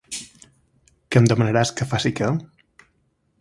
Que 1.09 1.21
em 1.23 1.27
demanaràs 1.33 1.73
que 1.81 1.89
faci 1.93 2.13
què? 2.21 2.31